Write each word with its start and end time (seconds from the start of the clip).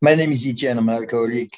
My 0.00 0.14
name 0.14 0.32
is 0.32 0.46
Etienne, 0.46 0.78
I'm 0.78 0.88
an 0.90 0.96
alcoholic. 0.96 1.56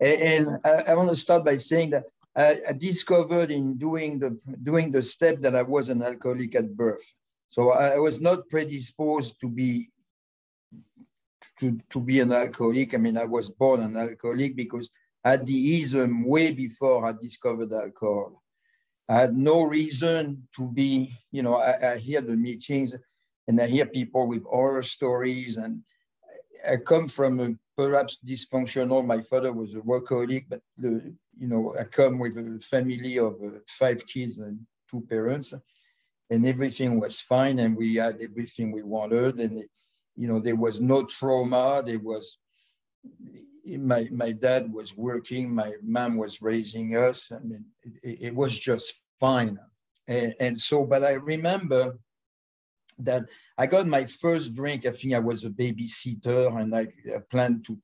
And 0.00 0.58
I, 0.64 0.84
I 0.88 0.94
want 0.94 1.10
to 1.10 1.16
start 1.16 1.44
by 1.44 1.56
saying 1.56 1.90
that 1.90 2.04
I, 2.34 2.60
I, 2.68 2.72
discovered 2.72 3.50
in 3.50 3.76
doing 3.76 4.18
the, 4.18 4.38
doing 4.62 4.90
the 4.92 5.02
step 5.02 5.40
that 5.40 5.56
I 5.56 5.62
was 5.62 5.88
an 5.88 6.02
alcoholic 6.02 6.54
at 6.54 6.76
birth. 6.76 7.04
So 7.50 7.72
I, 7.72 7.94
I 7.94 7.98
was 7.98 8.20
not 8.20 8.48
predisposed 8.48 9.40
to 9.40 9.48
be 9.48 9.90
to, 11.58 11.78
to 11.90 12.00
be 12.00 12.20
an 12.20 12.32
alcoholic. 12.32 12.94
I 12.94 12.98
mean, 12.98 13.18
I 13.18 13.24
was 13.24 13.50
born 13.50 13.82
an 13.82 13.96
alcoholic 13.96 14.56
because 14.56 14.88
I 15.24 15.32
had 15.32 15.46
the 15.46 15.80
ism 15.80 16.24
way 16.24 16.52
before 16.52 17.04
I 17.06 17.12
discovered 17.12 17.72
alcohol. 17.72 18.42
I 19.08 19.16
had 19.16 19.36
no 19.36 19.62
reason 19.62 20.48
to 20.56 20.68
be, 20.68 21.12
you 21.30 21.42
know, 21.42 21.56
I, 21.56 21.92
I 21.92 21.98
hear 21.98 22.20
the 22.20 22.36
meetings 22.36 22.94
and 23.46 23.60
I 23.60 23.66
hear 23.66 23.86
people 23.86 24.26
with 24.26 24.44
horror 24.44 24.82
stories 24.82 25.56
and 25.56 25.82
I 26.68 26.76
come 26.76 27.08
from 27.08 27.40
a 27.40 27.54
perhaps 27.76 28.18
dysfunctional. 28.24 29.04
My 29.04 29.22
father 29.22 29.52
was 29.52 29.74
a 29.74 29.78
workaholic, 29.78 30.46
but 30.48 30.60
the, 30.76 31.14
you 31.38 31.48
know, 31.48 31.74
I 31.78 31.84
come 31.84 32.18
with 32.18 32.36
a 32.36 32.60
family 32.60 33.18
of 33.18 33.34
uh, 33.42 33.58
five 33.66 34.06
kids 34.06 34.38
and 34.38 34.58
two 34.90 35.00
parents, 35.08 35.52
and 36.30 36.46
everything 36.46 37.00
was 37.00 37.20
fine, 37.20 37.58
and 37.58 37.76
we 37.76 37.96
had 37.96 38.20
everything 38.20 38.72
we 38.72 38.82
wanted, 38.82 39.38
and 39.40 39.64
you 40.16 40.28
know, 40.28 40.38
there 40.38 40.56
was 40.56 40.80
no 40.80 41.04
trauma. 41.04 41.82
There 41.84 41.98
was 41.98 42.38
my 43.66 44.08
my 44.10 44.32
dad 44.32 44.72
was 44.72 44.96
working, 44.96 45.54
my 45.54 45.72
mom 45.82 46.16
was 46.16 46.42
raising 46.42 46.96
us. 46.96 47.32
I 47.32 47.38
mean, 47.40 47.64
it, 48.02 48.22
it 48.22 48.34
was 48.34 48.58
just 48.58 48.94
fine, 49.18 49.58
and, 50.06 50.34
and 50.40 50.60
so. 50.60 50.84
But 50.84 51.04
I 51.04 51.12
remember 51.12 51.98
that 52.98 53.24
I 53.58 53.66
got 53.66 53.86
my 53.86 54.04
first 54.04 54.54
drink. 54.54 54.86
I 54.86 54.90
think 54.90 55.14
I 55.14 55.18
was 55.18 55.44
a 55.44 55.50
babysitter, 55.50 56.60
and 56.60 56.74
I, 56.74 56.86
planned 57.30 57.64
to. 57.66 57.78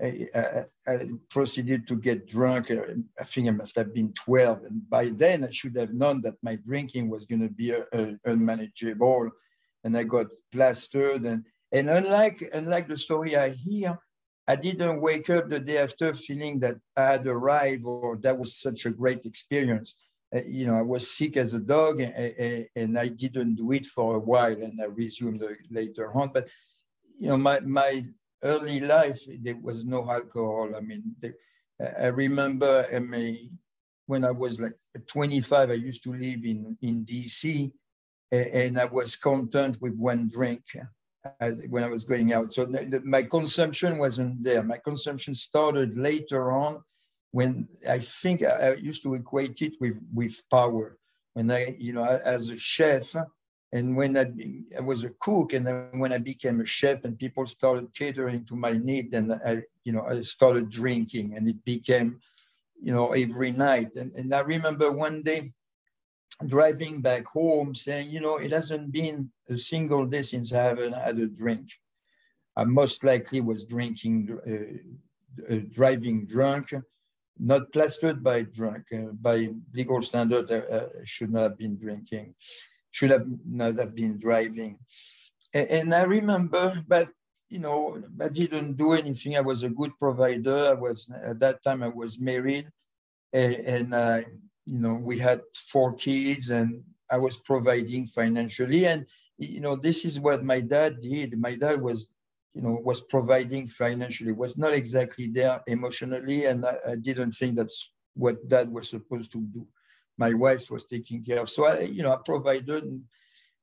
I, 0.00 0.26
I, 0.34 0.64
I, 0.88 0.98
proceeded 1.30 1.86
to 1.86 1.96
get 1.96 2.26
drunk. 2.26 2.72
I 2.72 3.24
think 3.24 3.48
I 3.48 3.52
must 3.52 3.76
have 3.76 3.94
been 3.94 4.12
12. 4.12 4.64
And 4.64 4.90
by 4.90 5.10
then, 5.10 5.44
I 5.44 5.50
should 5.50 5.76
have 5.76 5.94
known 5.94 6.20
that 6.22 6.34
my 6.42 6.56
drinking 6.56 7.08
was 7.08 7.26
going 7.26 7.42
to 7.42 7.48
be 7.48 7.70
a, 7.70 7.84
a, 7.92 8.16
unmanageable. 8.24 9.30
And 9.84 9.96
I 9.96 10.02
got 10.02 10.26
plastered. 10.50 11.24
And, 11.24 11.44
and 11.70 11.88
unlike, 11.88 12.50
unlike 12.52 12.88
the 12.88 12.96
story 12.96 13.36
I 13.36 13.50
hear, 13.50 13.96
I 14.46 14.56
didn't 14.56 15.00
wake 15.00 15.30
up 15.30 15.48
the 15.48 15.60
day 15.60 15.78
after 15.78 16.12
feeling 16.12 16.60
that 16.60 16.76
I 16.96 17.04
had 17.04 17.26
arrived 17.26 17.84
or 17.84 18.16
that 18.18 18.38
was 18.38 18.56
such 18.56 18.84
a 18.84 18.90
great 18.90 19.24
experience. 19.24 19.96
Uh, 20.34 20.40
you 20.46 20.66
know, 20.66 20.76
I 20.76 20.82
was 20.82 21.10
sick 21.10 21.36
as 21.36 21.54
a 21.54 21.60
dog 21.60 22.00
and, 22.00 22.66
and, 22.74 22.98
I 22.98 23.08
didn't 23.08 23.54
do 23.54 23.72
it 23.72 23.86
for 23.86 24.16
a 24.16 24.18
while 24.18 24.52
and 24.52 24.80
I 24.80 24.86
resumed 24.86 25.44
later 25.70 26.12
on. 26.16 26.30
But, 26.32 26.48
you 27.18 27.28
know, 27.28 27.36
my, 27.36 27.60
my 27.60 28.04
early 28.42 28.80
life, 28.80 29.20
there 29.42 29.56
was 29.56 29.84
no 29.84 30.10
alcohol. 30.10 30.72
I 30.76 30.80
mean, 30.80 31.14
I 32.00 32.06
remember 32.06 32.84
when 34.06 34.24
I 34.24 34.30
was 34.30 34.60
like 34.60 34.74
25, 35.06 35.70
I 35.70 35.74
used 35.74 36.02
to 36.04 36.12
live 36.12 36.44
in, 36.44 36.76
in 36.82 37.04
DC 37.04 37.70
and 38.32 38.78
I 38.78 38.86
was 38.86 39.16
content 39.16 39.80
with 39.80 39.94
one 39.94 40.30
drink 40.32 40.62
when 41.68 41.84
I 41.84 41.88
was 41.88 42.04
going 42.04 42.32
out. 42.32 42.52
So 42.52 42.66
my 43.04 43.22
consumption 43.22 43.98
wasn't 43.98 44.42
there. 44.42 44.62
My 44.62 44.78
consumption 44.78 45.34
started 45.34 45.96
later 45.96 46.50
on 46.50 46.82
when 47.34 47.66
I 47.90 47.98
think 47.98 48.44
I 48.44 48.74
used 48.74 49.02
to 49.02 49.14
equate 49.14 49.60
it 49.60 49.72
with, 49.80 49.96
with 50.14 50.40
power. 50.52 50.96
When 51.32 51.50
I, 51.50 51.74
you 51.80 51.92
know, 51.92 52.04
as 52.04 52.48
a 52.48 52.56
chef, 52.56 53.12
and 53.72 53.96
when 53.96 54.16
I, 54.16 54.26
I 54.78 54.80
was 54.80 55.02
a 55.02 55.10
cook, 55.18 55.52
and 55.52 55.66
then 55.66 55.98
when 55.98 56.12
I 56.12 56.18
became 56.18 56.60
a 56.60 56.64
chef, 56.64 57.02
and 57.02 57.18
people 57.18 57.44
started 57.48 57.92
catering 57.92 58.44
to 58.44 58.54
my 58.54 58.74
need, 58.74 59.12
and 59.14 59.32
I, 59.32 59.62
you 59.82 59.92
know, 59.92 60.04
I 60.06 60.20
started 60.20 60.70
drinking, 60.70 61.34
and 61.34 61.48
it 61.48 61.64
became, 61.64 62.20
you 62.80 62.92
know, 62.92 63.08
every 63.10 63.50
night. 63.50 63.96
And, 63.96 64.12
and 64.12 64.32
I 64.32 64.42
remember 64.42 64.92
one 64.92 65.24
day 65.24 65.52
driving 66.46 67.00
back 67.00 67.24
home 67.26 67.74
saying, 67.74 68.10
you 68.10 68.20
know, 68.20 68.36
it 68.36 68.52
hasn't 68.52 68.92
been 68.92 69.28
a 69.48 69.56
single 69.56 70.06
day 70.06 70.22
since 70.22 70.52
I 70.52 70.62
haven't 70.62 70.92
had 70.92 71.18
a 71.18 71.26
drink. 71.26 71.66
I 72.56 72.62
most 72.62 73.02
likely 73.02 73.40
was 73.40 73.64
drinking, 73.64 74.38
uh, 74.46 75.52
uh, 75.52 75.62
driving 75.72 76.26
drunk, 76.26 76.72
not 77.38 77.72
plastered 77.72 78.22
by 78.22 78.42
drunk. 78.42 78.84
Uh, 78.92 79.12
by 79.20 79.50
legal 79.72 80.02
standard, 80.02 80.50
uh, 80.50 80.74
uh, 80.74 80.88
should 81.04 81.32
not 81.32 81.42
have 81.42 81.58
been 81.58 81.76
drinking, 81.76 82.34
should 82.90 83.10
have 83.10 83.26
not 83.46 83.78
have 83.78 83.94
been 83.94 84.18
driving. 84.18 84.78
And, 85.52 85.68
and, 85.68 85.94
I 85.94 86.02
remember, 86.02 86.82
but 86.86 87.08
you 87.48 87.58
know, 87.58 88.02
I 88.20 88.28
didn't 88.28 88.76
do 88.76 88.92
anything. 88.92 89.36
I 89.36 89.40
was 89.40 89.62
a 89.62 89.68
good 89.68 89.92
provider. 89.98 90.68
I 90.70 90.74
was 90.74 91.10
at 91.24 91.38
that 91.40 91.62
time 91.62 91.82
I 91.82 91.88
was 91.88 92.18
married, 92.18 92.68
and, 93.32 93.54
and 93.94 94.26
you 94.66 94.78
know 94.78 94.94
we 94.94 95.18
had 95.18 95.42
four 95.54 95.94
kids, 95.94 96.50
and 96.50 96.82
I 97.10 97.18
was 97.18 97.38
providing 97.38 98.06
financially. 98.06 98.86
And 98.86 99.06
you 99.38 99.60
know, 99.60 99.76
this 99.76 100.04
is 100.04 100.18
what 100.18 100.44
my 100.44 100.60
dad 100.60 101.00
did. 101.00 101.38
My 101.38 101.54
dad 101.56 101.80
was 101.80 102.08
you 102.54 102.62
know, 102.62 102.78
was 102.84 103.00
providing 103.00 103.66
financially, 103.66 104.32
was 104.32 104.56
not 104.56 104.72
exactly 104.72 105.26
there 105.26 105.60
emotionally. 105.66 106.44
And 106.44 106.64
I, 106.64 106.76
I 106.92 106.96
didn't 106.96 107.32
think 107.32 107.56
that's 107.56 107.92
what 108.14 108.48
dad 108.48 108.70
was 108.70 108.88
supposed 108.88 109.32
to 109.32 109.40
do. 109.40 109.66
My 110.16 110.32
wife 110.32 110.70
was 110.70 110.84
taking 110.86 111.24
care 111.24 111.40
of. 111.40 111.50
So 111.50 111.66
I, 111.66 111.80
you 111.80 112.02
know, 112.04 112.12
I 112.12 112.18
provided 112.24 112.84
and, 112.84 113.02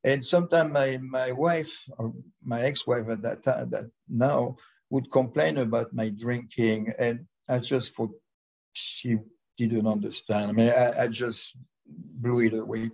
and 0.04 0.26
sometimes 0.26 0.74
my, 0.74 0.98
my 0.98 1.32
wife 1.32 1.74
or 1.98 2.14
my 2.44 2.62
ex-wife 2.62 3.08
at 3.10 3.22
that 3.22 3.44
time, 3.44 3.70
that 3.70 3.86
now 4.10 4.58
would 4.90 5.10
complain 5.10 5.58
about 5.60 5.94
my 5.94 6.10
drinking. 6.10 6.94
And 7.00 7.26
I 7.48 7.60
just 7.60 7.96
thought 7.96 8.12
she 8.74 9.20
didn't 9.56 9.88
understand. 9.88 10.50
I 10.50 10.54
mean, 10.54 10.70
I, 10.70 11.04
I 11.04 11.08
just 11.08 11.56
blew 11.86 12.42
it 12.42 12.54
away. 12.54 12.92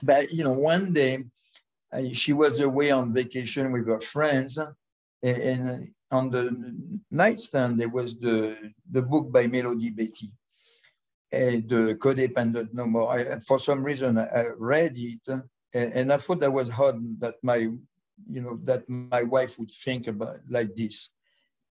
But, 0.00 0.32
you 0.32 0.44
know, 0.44 0.52
one 0.52 0.92
day 0.92 1.24
she 2.12 2.32
was 2.32 2.60
away 2.60 2.92
on 2.92 3.12
vacation 3.12 3.72
with 3.72 3.88
her 3.88 4.00
friends 4.00 4.58
and 5.22 5.90
on 6.10 6.30
the 6.30 6.74
nightstand, 7.10 7.80
there 7.80 7.88
was 7.88 8.18
the, 8.18 8.56
the 8.90 9.02
book 9.02 9.32
by 9.32 9.46
Melody 9.46 9.90
Beattie, 9.90 10.32
the 11.30 11.96
Codependent 11.98 12.74
No 12.74 12.86
More. 12.86 13.12
I, 13.12 13.38
for 13.40 13.58
some 13.58 13.82
reason, 13.82 14.18
I 14.18 14.46
read 14.58 14.96
it, 14.96 15.26
and, 15.28 15.42
and 15.72 16.12
I 16.12 16.18
thought 16.18 16.40
that 16.40 16.52
was 16.52 16.68
hard 16.68 16.96
that 17.20 17.36
my, 17.42 17.56
you 17.56 18.40
know, 18.40 18.58
that 18.64 18.88
my 18.88 19.22
wife 19.22 19.58
would 19.58 19.70
think 19.70 20.06
about 20.06 20.36
like 20.48 20.74
this. 20.74 21.10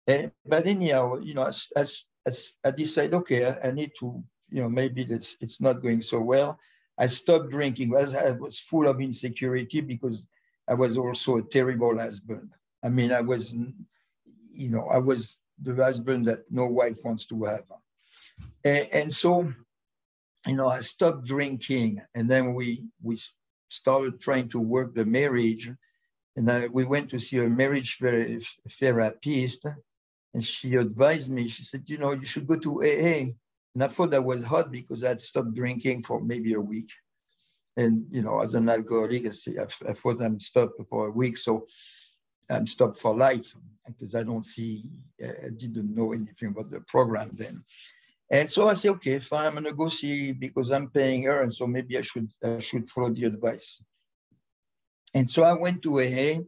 And, 0.06 0.30
but 0.46 0.66
anyhow, 0.66 1.18
you 1.18 1.34
know, 1.34 1.44
as, 1.44 1.66
as, 1.74 2.04
as 2.24 2.54
I 2.64 2.70
decided, 2.70 3.14
okay, 3.14 3.46
I, 3.46 3.68
I 3.68 3.70
need 3.72 3.92
to, 3.98 4.22
you 4.50 4.62
know, 4.62 4.68
maybe 4.68 5.02
it's, 5.02 5.36
it's 5.40 5.60
not 5.60 5.82
going 5.82 6.00
so 6.00 6.20
well. 6.20 6.58
I 6.96 7.06
stopped 7.06 7.50
drinking. 7.50 7.94
I 7.94 8.30
was 8.30 8.60
full 8.60 8.88
of 8.88 9.00
insecurity 9.00 9.80
because 9.80 10.26
I 10.66 10.74
was 10.74 10.96
also 10.96 11.36
a 11.36 11.42
terrible 11.42 11.98
husband. 11.98 12.50
I 12.82 12.88
mean, 12.88 13.12
I 13.12 13.20
was, 13.20 13.54
you 14.52 14.68
know, 14.68 14.86
I 14.90 14.98
was 14.98 15.38
the 15.60 15.74
husband 15.74 16.26
that 16.26 16.50
no 16.50 16.66
wife 16.66 16.98
wants 17.04 17.26
to 17.26 17.44
have. 17.44 17.64
And, 18.64 18.88
and 18.92 19.12
so, 19.12 19.52
you 20.46 20.54
know, 20.54 20.68
I 20.68 20.80
stopped 20.80 21.24
drinking 21.24 22.00
and 22.14 22.30
then 22.30 22.54
we, 22.54 22.84
we 23.02 23.18
started 23.68 24.20
trying 24.20 24.48
to 24.50 24.60
work 24.60 24.94
the 24.94 25.04
marriage. 25.04 25.70
And 26.36 26.50
I, 26.50 26.68
we 26.68 26.84
went 26.84 27.10
to 27.10 27.18
see 27.18 27.38
a 27.38 27.48
marriage 27.48 27.98
therapist 28.70 29.66
and 30.34 30.44
she 30.44 30.76
advised 30.76 31.32
me, 31.32 31.48
she 31.48 31.64
said, 31.64 31.88
you 31.88 31.98
know, 31.98 32.12
you 32.12 32.24
should 32.24 32.46
go 32.46 32.56
to 32.56 32.82
AA. 32.82 33.32
And 33.74 33.82
I 33.82 33.88
thought 33.88 34.12
that 34.12 34.24
was 34.24 34.42
hot 34.42 34.70
because 34.70 35.02
I'd 35.02 35.20
stopped 35.20 35.54
drinking 35.54 36.04
for 36.04 36.20
maybe 36.20 36.54
a 36.54 36.60
week. 36.60 36.90
And, 37.76 38.06
you 38.10 38.22
know, 38.22 38.40
as 38.40 38.54
an 38.54 38.68
alcoholic, 38.68 39.26
I, 39.26 39.88
I 39.88 39.92
thought 39.92 40.22
I'm 40.22 40.40
stopped 40.40 40.80
for 40.88 41.08
a 41.08 41.10
week. 41.10 41.36
So 41.36 41.66
I'm 42.50 42.66
stopped 42.66 42.98
for 42.98 43.14
life 43.14 43.54
because 43.86 44.14
I 44.14 44.22
don't 44.22 44.44
see, 44.44 44.84
uh, 45.22 45.46
I 45.46 45.50
didn't 45.50 45.94
know 45.94 46.12
anything 46.12 46.48
about 46.48 46.70
the 46.70 46.80
program 46.80 47.30
then. 47.32 47.64
And 48.30 48.48
so 48.50 48.68
I 48.68 48.74
said, 48.74 48.90
okay, 48.92 49.18
fine, 49.20 49.46
I'm 49.46 49.54
gonna 49.54 49.72
go 49.72 49.88
see 49.88 50.32
because 50.32 50.70
I'm 50.70 50.90
paying 50.90 51.22
her, 51.24 51.42
and 51.42 51.54
so 51.54 51.66
maybe 51.66 51.96
I 51.96 52.02
should 52.02 52.30
I 52.44 52.58
should 52.58 52.86
follow 52.86 53.10
the 53.10 53.24
advice. 53.24 53.82
And 55.14 55.30
so 55.30 55.44
I 55.44 55.54
went 55.54 55.82
to 55.82 56.00
AA, 56.00 56.40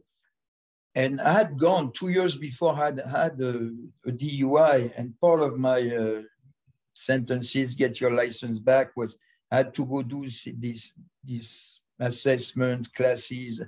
and 0.93 1.19
I 1.19 1.33
had 1.33 1.57
gone 1.57 1.91
two 1.91 2.09
years 2.09 2.35
before. 2.35 2.73
I 2.73 2.85
had 2.85 2.99
had 2.99 3.41
a, 3.41 3.71
a 4.05 4.11
DUI, 4.11 4.93
and 4.95 5.19
part 5.19 5.41
of 5.41 5.57
my 5.57 5.81
uh, 5.81 6.21
sentences, 6.93 7.73
get 7.73 7.99
your 7.99 8.11
license 8.11 8.59
back, 8.59 8.95
was 8.95 9.17
I 9.49 9.57
had 9.57 9.73
to 9.73 9.85
go 9.85 10.03
do 10.03 10.27
this 10.57 10.93
this 11.23 11.79
assessment 11.99 12.93
classes 12.93 13.63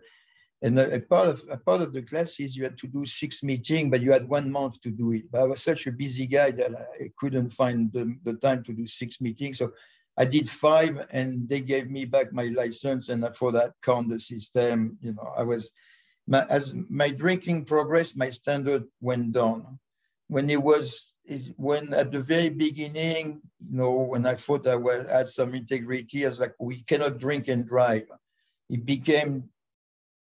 and 0.63 0.79
a, 0.79 0.99
part 1.01 1.27
of 1.27 1.43
a 1.51 1.57
part 1.57 1.81
of 1.81 1.91
the 1.93 2.01
classes, 2.01 2.55
you 2.55 2.63
had 2.63 2.77
to 2.77 2.87
do 2.87 3.05
six 3.05 3.43
meetings, 3.43 3.91
but 3.91 4.01
you 4.01 4.11
had 4.11 4.27
one 4.37 4.49
month 4.49 4.81
to 4.81 4.89
do 4.89 5.11
it. 5.11 5.25
But 5.29 5.41
I 5.41 5.43
was 5.51 5.61
such 5.61 5.85
a 5.87 5.91
busy 5.91 6.25
guy 6.25 6.49
that 6.51 6.71
I 7.01 7.11
couldn't 7.19 7.49
find 7.49 7.91
the, 7.91 8.05
the 8.23 8.35
time 8.45 8.63
to 8.63 8.73
do 8.73 8.87
six 8.87 9.19
meetings. 9.19 9.57
So 9.57 9.73
I 10.17 10.25
did 10.25 10.49
five, 10.49 10.93
and 11.11 11.49
they 11.49 11.59
gave 11.59 11.91
me 11.91 12.05
back 12.05 12.31
my 12.31 12.45
license. 12.61 13.09
And 13.09 13.27
for 13.35 13.51
that 13.51 13.73
count 13.81 14.09
the 14.09 14.19
system, 14.19 14.97
you 15.01 15.13
know, 15.13 15.33
I 15.37 15.43
was 15.43 15.71
my, 16.25 16.45
as 16.49 16.73
my 17.01 17.09
drinking 17.09 17.65
progressed, 17.65 18.17
my 18.17 18.29
standard 18.29 18.85
went 19.01 19.33
down. 19.33 19.79
when 20.27 20.49
it 20.49 20.61
was 20.61 21.13
when 21.55 21.93
at 21.93 22.11
the 22.11 22.19
very 22.19 22.49
beginning, 22.49 23.41
you 23.59 23.77
know, 23.77 23.91
when 23.91 24.25
I 24.25 24.35
thought 24.35 24.67
I 24.67 24.75
was, 24.75 25.07
had 25.07 25.29
some 25.29 25.53
integrity, 25.55 26.25
I 26.25 26.29
was 26.29 26.39
like, 26.39 26.53
we 26.59 26.83
cannot 26.83 27.17
drink 27.17 27.47
and 27.47 27.65
drive. 27.65 28.07
It 28.69 28.85
became, 28.85 29.49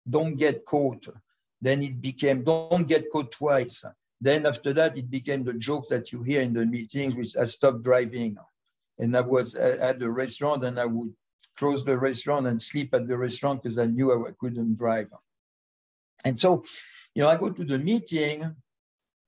don't 0.08 0.36
get 0.36 0.64
caught. 0.64 1.08
Then 1.60 1.82
it 1.82 2.00
became, 2.00 2.42
don't 2.42 2.88
get 2.88 3.10
caught 3.10 3.30
twice. 3.30 3.84
Then 4.20 4.46
after 4.46 4.72
that, 4.72 4.96
it 4.96 5.10
became 5.10 5.44
the 5.44 5.54
jokes 5.54 5.88
that 5.88 6.12
you 6.12 6.22
hear 6.22 6.42
in 6.42 6.52
the 6.52 6.66
meetings, 6.66 7.14
which 7.14 7.36
I 7.36 7.44
stopped 7.46 7.82
driving. 7.82 8.36
And 8.98 9.16
I 9.16 9.20
was 9.20 9.54
at 9.54 9.98
the 9.98 10.10
restaurant 10.10 10.64
and 10.64 10.78
I 10.78 10.84
would 10.84 11.12
close 11.56 11.84
the 11.84 11.98
restaurant 11.98 12.46
and 12.46 12.60
sleep 12.60 12.94
at 12.94 13.06
the 13.06 13.16
restaurant 13.16 13.62
because 13.62 13.78
I 13.78 13.86
knew 13.86 14.12
I 14.26 14.30
couldn't 14.38 14.76
drive. 14.76 15.08
And 16.24 16.38
so, 16.38 16.64
you 17.14 17.22
know, 17.22 17.28
I 17.28 17.36
go 17.36 17.50
to 17.50 17.64
the 17.64 17.78
meeting 17.78 18.54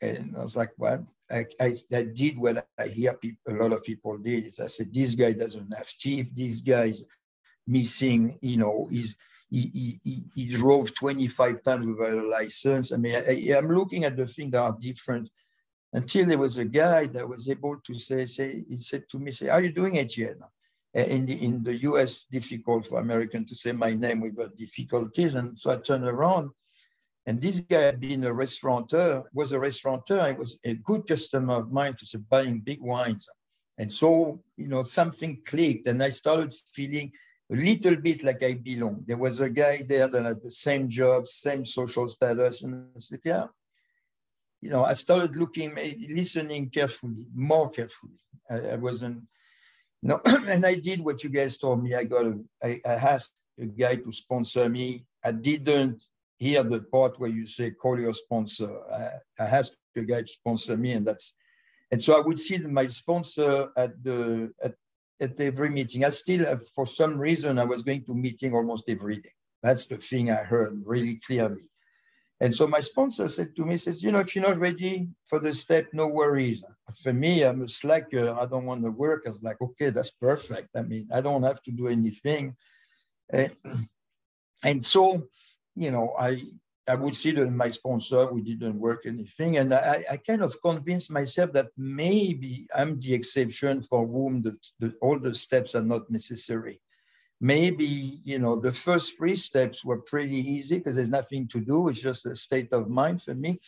and 0.00 0.34
I 0.36 0.42
was 0.42 0.56
like, 0.56 0.72
well, 0.78 1.04
I, 1.30 1.46
I, 1.60 1.74
I 1.92 2.02
did 2.04 2.38
what 2.38 2.66
I 2.78 2.86
hear 2.88 3.14
people, 3.14 3.54
a 3.54 3.56
lot 3.56 3.72
of 3.72 3.82
people 3.82 4.16
did. 4.18 4.46
Is 4.46 4.60
I 4.60 4.66
said, 4.66 4.92
this 4.92 5.14
guy 5.14 5.32
doesn't 5.32 5.72
have 5.76 5.88
teeth. 5.88 6.30
This 6.34 6.60
guy's 6.60 7.02
missing, 7.66 8.38
you 8.42 8.58
know, 8.58 8.88
he's, 8.90 9.16
he, 9.50 10.00
he, 10.02 10.24
he 10.34 10.46
drove 10.46 10.94
25 10.94 11.62
times 11.62 11.86
without 11.86 12.18
a 12.18 12.28
license. 12.28 12.92
I 12.92 12.96
mean, 12.96 13.14
I, 13.14 13.56
I'm 13.56 13.68
looking 13.68 14.04
at 14.04 14.16
the 14.16 14.26
things 14.26 14.52
that 14.52 14.62
are 14.62 14.76
different 14.80 15.30
until 15.92 16.26
there 16.26 16.38
was 16.38 16.58
a 16.58 16.64
guy 16.64 17.06
that 17.06 17.28
was 17.28 17.48
able 17.48 17.76
to 17.86 17.94
say, 17.94 18.26
say 18.26 18.64
he 18.68 18.78
said 18.80 19.04
to 19.10 19.18
me, 19.18 19.30
say, 19.30 19.48
are 19.48 19.60
you 19.60 19.72
doing, 19.72 19.98
Etienne? 19.98 20.40
In 20.92 21.26
the, 21.26 21.44
in 21.44 21.62
the 21.62 21.76
US, 21.88 22.24
difficult 22.30 22.86
for 22.86 23.00
American 23.00 23.44
to 23.46 23.56
say 23.56 23.72
my 23.72 23.94
name 23.94 24.20
without 24.20 24.46
uh, 24.46 24.54
difficulties. 24.56 25.34
And 25.34 25.58
so 25.58 25.72
I 25.72 25.76
turned 25.76 26.04
around 26.04 26.50
and 27.26 27.40
this 27.40 27.60
guy 27.60 27.80
had 27.82 28.00
been 28.00 28.24
a 28.24 28.32
restaurateur, 28.32 29.22
was 29.32 29.52
a 29.52 29.58
restaurateur. 29.58 30.26
He 30.28 30.34
was 30.34 30.58
a 30.64 30.74
good 30.74 31.06
customer 31.06 31.54
of 31.54 31.72
mine 31.72 31.94
for 31.94 32.18
buying 32.18 32.60
big 32.60 32.80
wines. 32.82 33.26
And 33.78 33.92
so, 33.92 34.42
you 34.56 34.68
know, 34.68 34.82
something 34.82 35.40
clicked 35.46 35.88
and 35.88 36.02
I 36.02 36.10
started 36.10 36.52
feeling 36.72 37.12
a 37.52 37.56
little 37.56 37.96
bit 37.96 38.22
like 38.22 38.42
I 38.42 38.54
belong. 38.54 39.04
There 39.06 39.16
was 39.16 39.40
a 39.40 39.50
guy 39.50 39.84
there 39.86 40.08
that 40.08 40.24
had 40.24 40.42
the 40.42 40.50
same 40.50 40.88
job, 40.88 41.28
same 41.28 41.64
social 41.64 42.08
status. 42.08 42.62
And 42.62 42.86
I 42.96 42.98
said, 42.98 43.20
yeah. 43.24 43.46
You 44.62 44.70
know, 44.70 44.84
I 44.84 44.94
started 44.94 45.36
looking, 45.36 45.74
listening 46.08 46.70
carefully, 46.70 47.26
more 47.34 47.68
carefully. 47.68 48.18
I, 48.50 48.56
I 48.60 48.76
wasn't, 48.76 49.24
no, 50.02 50.20
and 50.24 50.64
I 50.64 50.76
did 50.76 51.00
what 51.00 51.22
you 51.22 51.28
guys 51.28 51.58
told 51.58 51.82
me. 51.82 51.94
I 51.94 52.04
got 52.04 52.24
a, 52.24 52.38
I, 52.62 52.80
I 52.84 52.94
asked 52.94 53.34
a 53.60 53.66
guy 53.66 53.96
to 53.96 54.12
sponsor 54.12 54.68
me. 54.68 55.04
I 55.22 55.32
didn't 55.32 56.04
hear 56.38 56.62
the 56.62 56.80
part 56.80 57.20
where 57.20 57.30
you 57.30 57.46
say, 57.46 57.72
call 57.72 58.00
your 58.00 58.14
sponsor. 58.14 58.70
I, 58.90 59.42
I 59.42 59.46
asked 59.46 59.76
a 59.96 60.00
guy 60.02 60.22
to 60.22 60.28
sponsor 60.28 60.78
me, 60.78 60.92
and 60.92 61.06
that's, 61.06 61.34
and 61.90 62.02
so 62.02 62.16
I 62.16 62.20
would 62.20 62.38
see 62.38 62.58
my 62.58 62.86
sponsor 62.86 63.68
at 63.76 64.02
the, 64.02 64.52
at, 64.62 64.74
at 65.20 65.40
every 65.40 65.70
meeting. 65.70 66.04
I 66.04 66.10
still, 66.10 66.44
have, 66.44 66.66
for 66.74 66.86
some 66.86 67.18
reason, 67.18 67.58
I 67.58 67.64
was 67.64 67.82
going 67.82 68.04
to 68.04 68.14
meeting 68.14 68.54
almost 68.54 68.84
every 68.88 69.16
day. 69.18 69.32
That's 69.62 69.86
the 69.86 69.96
thing 69.96 70.30
I 70.30 70.42
heard 70.42 70.82
really 70.84 71.20
clearly. 71.26 71.68
And 72.40 72.54
so 72.54 72.66
my 72.66 72.80
sponsor 72.80 73.28
said 73.28 73.54
to 73.56 73.64
me, 73.64 73.76
says, 73.76 74.02
you 74.02 74.12
know, 74.12 74.18
if 74.18 74.34
you're 74.34 74.44
not 74.44 74.58
ready 74.58 75.08
for 75.28 75.38
the 75.38 75.54
step, 75.54 75.86
no 75.92 76.08
worries. 76.08 76.62
For 77.02 77.12
me, 77.12 77.42
I'm 77.42 77.62
a 77.62 77.68
slacker. 77.68 78.34
I 78.34 78.44
don't 78.46 78.66
want 78.66 78.82
to 78.82 78.90
work. 78.90 79.22
I 79.26 79.30
was 79.30 79.42
like, 79.42 79.60
okay, 79.62 79.90
that's 79.90 80.10
perfect. 80.10 80.68
I 80.76 80.82
mean, 80.82 81.08
I 81.12 81.20
don't 81.20 81.44
have 81.44 81.62
to 81.62 81.70
do 81.70 81.88
anything. 81.88 82.56
And, 83.30 83.52
and 84.64 84.84
so 84.84 85.28
you 85.76 85.90
know, 85.90 86.14
I 86.18 86.42
I 86.86 86.94
would 86.94 87.16
see 87.16 87.32
that 87.32 87.50
my 87.50 87.70
sponsor, 87.70 88.30
we 88.32 88.42
didn't 88.42 88.78
work 88.78 89.04
anything. 89.06 89.56
And 89.56 89.72
I, 89.72 90.04
I 90.10 90.16
kind 90.18 90.42
of 90.42 90.60
convinced 90.60 91.10
myself 91.10 91.52
that 91.52 91.68
maybe 91.78 92.66
I'm 92.74 92.98
the 92.98 93.14
exception 93.14 93.82
for 93.82 94.06
whom 94.06 94.42
the, 94.42 94.56
the, 94.78 94.94
all 95.00 95.18
the 95.18 95.34
steps 95.34 95.74
are 95.74 95.82
not 95.82 96.10
necessary. 96.10 96.80
Maybe, 97.40 98.20
you 98.22 98.38
know, 98.38 98.60
the 98.60 98.72
first 98.72 99.16
three 99.16 99.36
steps 99.36 99.84
were 99.84 100.02
pretty 100.02 100.36
easy 100.36 100.78
because 100.78 100.96
there's 100.96 101.08
nothing 101.08 101.48
to 101.48 101.60
do. 101.60 101.88
It's 101.88 102.00
just 102.00 102.26
a 102.26 102.36
state 102.36 102.72
of 102.72 102.88
mind 102.88 103.22
for 103.22 103.34
me. 103.34 103.60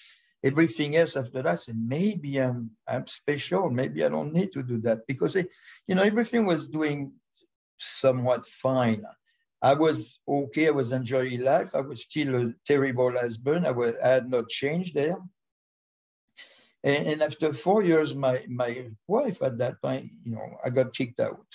Everything 0.45 0.97
else 0.97 1.17
after 1.17 1.43
that, 1.43 1.61
so 1.61 1.73
maybe 1.75 2.37
I'm, 2.39 2.71
I'm 2.87 3.07
special. 3.07 3.71
Maybe 3.71 4.05
I 4.05 4.09
don't 4.09 4.33
need 4.33 4.53
to 4.53 4.63
do 4.63 4.79
that 4.83 5.07
because, 5.07 5.35
it, 5.37 5.49
you 5.87 5.95
know, 5.95 6.03
everything 6.03 6.47
was 6.47 6.69
doing 6.69 7.13
somewhat 7.79 8.47
fine 8.47 9.05
I 9.67 9.75
was 9.75 10.21
okay. 10.29 10.69
I 10.69 10.71
was 10.71 10.93
enjoying 10.93 11.41
life. 11.43 11.75
I 11.75 11.81
was 11.81 12.03
still 12.03 12.33
a 12.37 12.55
terrible 12.65 13.11
husband. 13.11 13.67
I, 13.67 13.73
was, 13.73 13.95
I 14.05 14.11
had 14.11 14.31
not 14.31 14.49
changed 14.49 14.95
there. 14.95 15.19
And, 16.85 17.09
and, 17.09 17.23
after 17.23 17.53
four 17.53 17.83
years, 17.83 18.15
my, 18.15 18.45
my 18.49 18.73
wife 19.09 19.39
at 19.43 19.59
that 19.59 19.83
point, 19.83 20.13
you 20.23 20.37
know, 20.37 20.49
I 20.65 20.71
got 20.71 20.95
kicked 20.95 21.19
out. 21.19 21.49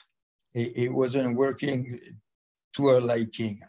It, 0.54 0.74
it 0.76 0.90
wasn't 0.90 1.38
working 1.38 2.02
to 2.76 2.88
her 2.90 3.00
liking. 3.00 3.62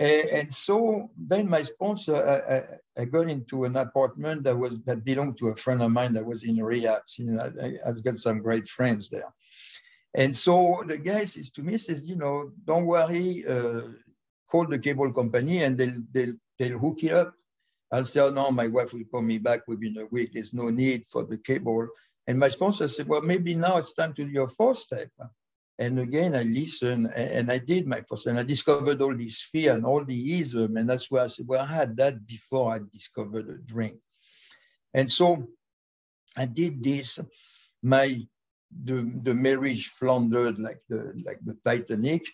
And, 0.00 0.28
and 0.30 0.52
so 0.52 1.08
then 1.16 1.48
my 1.48 1.62
sponsor, 1.62 2.16
I, 2.16 2.56
I, 2.56 3.02
I, 3.02 3.04
got 3.04 3.28
into 3.28 3.62
an 3.62 3.76
apartment 3.76 4.42
that 4.42 4.58
was 4.58 4.80
that 4.86 5.04
belonged 5.04 5.38
to 5.38 5.48
a 5.50 5.56
friend 5.56 5.80
of 5.82 5.92
mine 5.92 6.14
that 6.14 6.26
was 6.26 6.42
in 6.42 6.56
rehab. 6.56 7.02
You 7.16 7.26
know, 7.26 7.52
I, 7.62 7.74
I've 7.86 8.02
got 8.02 8.18
some 8.18 8.42
great 8.42 8.66
friends 8.66 9.08
there. 9.08 9.32
And 10.14 10.34
so 10.36 10.82
the 10.86 10.96
guy 10.96 11.24
says 11.24 11.50
to 11.50 11.62
me, 11.62 11.78
says, 11.78 12.08
you 12.08 12.16
know, 12.16 12.52
don't 12.64 12.86
worry, 12.86 13.46
uh, 13.46 13.82
call 14.50 14.66
the 14.66 14.78
cable 14.78 15.12
company 15.12 15.62
and 15.62 15.78
they'll, 15.78 16.02
they'll, 16.10 16.34
they'll 16.58 16.78
hook 16.78 17.04
it 17.04 17.12
up. 17.12 17.34
I'll 17.92 18.04
say, 18.04 18.20
oh, 18.20 18.30
no, 18.30 18.50
my 18.50 18.66
wife 18.66 18.92
will 18.92 19.04
call 19.04 19.22
me 19.22 19.38
back 19.38 19.66
within 19.66 19.98
a 19.98 20.06
week. 20.06 20.30
There's 20.34 20.54
no 20.54 20.68
need 20.70 21.04
for 21.10 21.24
the 21.24 21.38
cable. 21.38 21.88
And 22.26 22.38
my 22.38 22.48
sponsor 22.48 22.86
said, 22.88 23.08
well, 23.08 23.22
maybe 23.22 23.54
now 23.54 23.78
it's 23.78 23.92
time 23.92 24.12
to 24.14 24.24
do 24.24 24.30
your 24.30 24.48
first 24.48 24.82
step. 24.82 25.10
And 25.78 25.98
again, 25.98 26.36
I 26.36 26.42
listened 26.42 27.10
and 27.16 27.50
I 27.50 27.58
did 27.58 27.86
my 27.86 28.02
first, 28.02 28.26
and 28.26 28.38
I 28.38 28.42
discovered 28.42 29.00
all 29.00 29.16
this 29.16 29.42
fear 29.42 29.72
and 29.72 29.86
all 29.86 30.04
the 30.04 30.38
ism. 30.38 30.76
And 30.76 30.88
that's 30.88 31.10
where 31.10 31.24
I 31.24 31.28
said, 31.28 31.46
well, 31.48 31.62
I 31.62 31.66
had 31.66 31.96
that 31.96 32.26
before 32.26 32.74
I 32.74 32.80
discovered 32.92 33.46
the 33.46 33.54
drink. 33.54 33.96
And 34.92 35.10
so 35.10 35.48
I 36.36 36.46
did 36.46 36.84
this. 36.84 37.18
My 37.82 38.20
the, 38.84 39.10
the 39.22 39.34
marriage 39.34 39.88
floundered 39.88 40.58
like 40.58 40.80
the 40.88 41.12
like 41.24 41.40
the 41.44 41.54
Titanic, 41.64 42.24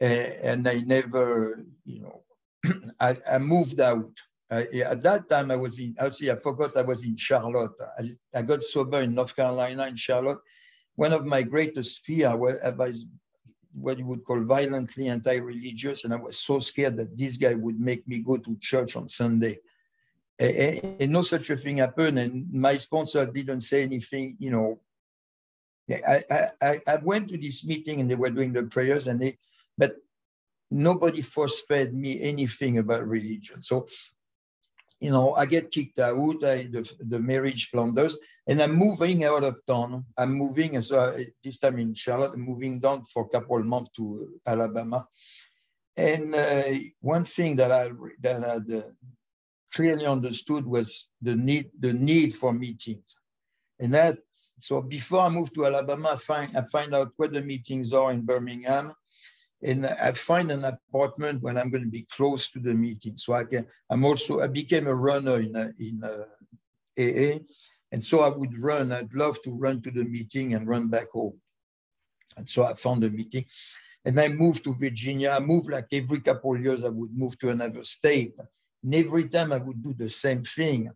and 0.00 0.68
I 0.68 0.80
never, 0.80 1.64
you 1.84 2.02
know, 2.02 2.22
I, 3.00 3.16
I 3.30 3.38
moved 3.38 3.80
out. 3.80 4.10
I, 4.50 4.62
at 4.84 5.02
that 5.02 5.28
time, 5.28 5.50
I 5.50 5.56
was 5.56 5.78
in. 5.78 5.96
I 6.00 6.08
see. 6.10 6.30
I 6.30 6.36
forgot 6.36 6.76
I 6.76 6.82
was 6.82 7.04
in 7.04 7.16
Charlotte. 7.16 7.72
I, 7.98 8.14
I 8.34 8.42
got 8.42 8.62
sober 8.62 9.00
in 9.00 9.14
North 9.14 9.34
Carolina 9.34 9.86
in 9.86 9.96
Charlotte. 9.96 10.38
One 10.94 11.12
of 11.12 11.26
my 11.26 11.42
greatest 11.42 12.04
fear 12.04 12.34
was, 12.36 12.54
was 12.76 13.06
what 13.74 13.98
you 13.98 14.06
would 14.06 14.24
call 14.24 14.40
violently 14.40 15.08
anti-religious, 15.08 16.04
and 16.04 16.12
I 16.12 16.16
was 16.16 16.38
so 16.38 16.60
scared 16.60 16.96
that 16.96 17.16
this 17.16 17.36
guy 17.36 17.54
would 17.54 17.78
make 17.78 18.06
me 18.08 18.20
go 18.20 18.36
to 18.38 18.56
church 18.60 18.96
on 18.96 19.08
Sunday. 19.08 19.58
And, 20.38 20.96
and 21.00 21.12
no 21.12 21.22
such 21.22 21.50
a 21.50 21.56
thing 21.56 21.78
happened, 21.78 22.18
and 22.18 22.52
my 22.52 22.76
sponsor 22.76 23.26
didn't 23.26 23.62
say 23.62 23.82
anything, 23.82 24.36
you 24.38 24.50
know, 24.50 24.80
I, 25.90 26.50
I, 26.60 26.80
I 26.86 26.96
went 26.96 27.28
to 27.28 27.38
this 27.38 27.64
meeting 27.64 28.00
and 28.00 28.10
they 28.10 28.16
were 28.16 28.30
doing 28.30 28.52
the 28.52 28.64
prayers 28.64 29.06
and 29.06 29.20
they, 29.20 29.38
but 29.78 29.96
nobody 30.70 31.22
force 31.22 31.60
fed 31.60 31.94
me 31.94 32.20
anything 32.20 32.78
about 32.78 33.06
religion. 33.06 33.62
So, 33.62 33.86
you 35.00 35.10
know, 35.10 35.34
I 35.34 35.46
get 35.46 35.70
kicked 35.70 35.98
out, 35.98 36.42
I, 36.42 36.64
the, 36.64 36.90
the 37.00 37.20
marriage 37.20 37.68
flounders, 37.70 38.16
and 38.46 38.62
I'm 38.62 38.74
moving 38.74 39.24
out 39.24 39.44
of 39.44 39.60
town. 39.66 40.04
I'm 40.16 40.32
moving, 40.32 40.80
so 40.82 40.98
I, 40.98 41.26
this 41.44 41.58
time 41.58 41.78
in 41.78 41.94
Charlotte, 41.94 42.36
moving 42.36 42.80
down 42.80 43.04
for 43.04 43.24
a 43.24 43.28
couple 43.28 43.58
of 43.58 43.66
months 43.66 43.90
to 43.96 44.40
Alabama. 44.46 45.06
And 45.96 46.34
uh, 46.34 46.64
one 47.00 47.24
thing 47.24 47.56
that 47.56 47.72
I 47.72 47.90
that 48.20 48.44
I 48.44 48.76
uh, 48.76 48.82
clearly 49.72 50.06
understood 50.06 50.66
was 50.66 51.08
the 51.22 51.36
need 51.36 51.70
the 51.78 51.92
need 51.92 52.34
for 52.34 52.52
meetings. 52.52 53.16
And 53.78 53.92
that, 53.94 54.18
so 54.58 54.80
before 54.80 55.20
I 55.20 55.28
moved 55.28 55.54
to 55.54 55.66
Alabama, 55.66 56.12
I 56.14 56.16
find, 56.16 56.56
I 56.56 56.62
find 56.62 56.94
out 56.94 57.12
where 57.16 57.28
the 57.28 57.42
meetings 57.42 57.92
are 57.92 58.12
in 58.12 58.22
Birmingham. 58.22 58.92
And 59.62 59.86
I 59.86 60.12
find 60.12 60.50
an 60.50 60.64
apartment 60.64 61.42
when 61.42 61.56
I'm 61.56 61.70
going 61.70 61.84
to 61.84 61.90
be 61.90 62.06
close 62.10 62.48
to 62.48 62.60
the 62.60 62.74
meeting. 62.74 63.16
So 63.16 63.32
I 63.32 63.44
can, 63.44 63.66
I'm 63.90 64.04
also, 64.04 64.40
I 64.40 64.46
became 64.46 64.86
a 64.86 64.94
runner 64.94 65.40
in, 65.40 65.56
uh, 65.56 65.72
a, 65.78 65.82
in 65.82 66.00
a 66.02 67.34
AA. 67.34 67.38
And 67.92 68.02
so 68.02 68.20
I 68.20 68.28
would 68.28 68.58
run, 68.58 68.92
I'd 68.92 69.14
love 69.14 69.40
to 69.42 69.54
run 69.54 69.80
to 69.82 69.90
the 69.90 70.04
meeting 70.04 70.54
and 70.54 70.68
run 70.68 70.88
back 70.88 71.10
home. 71.10 71.40
And 72.36 72.48
so 72.48 72.64
I 72.64 72.74
found 72.74 73.04
a 73.04 73.10
meeting. 73.10 73.44
And 74.04 74.18
I 74.20 74.28
moved 74.28 74.64
to 74.64 74.74
Virginia. 74.74 75.30
I 75.30 75.40
moved 75.40 75.70
like 75.70 75.86
every 75.92 76.20
couple 76.20 76.54
of 76.54 76.62
years, 76.62 76.84
I 76.84 76.88
would 76.88 77.16
move 77.16 77.38
to 77.40 77.50
another 77.50 77.82
state. 77.84 78.34
And 78.82 78.94
every 78.94 79.28
time 79.28 79.52
I 79.52 79.56
would 79.56 79.82
do 79.82 79.94
the 79.94 80.10
same 80.10 80.44
thing. 80.44 80.90